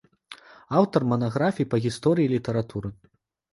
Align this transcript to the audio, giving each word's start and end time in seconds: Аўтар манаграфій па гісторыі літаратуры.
Аўтар 0.79 1.05
манаграфій 1.11 1.69
па 1.75 1.81
гісторыі 1.85 2.33
літаратуры. 2.35 2.95